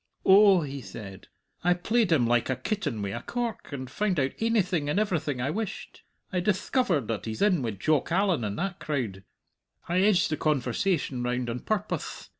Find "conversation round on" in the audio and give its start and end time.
10.37-11.59